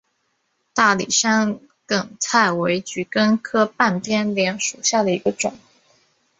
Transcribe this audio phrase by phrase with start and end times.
[0.73, 5.55] 大理山梗菜为桔梗科半边莲属下的一个种。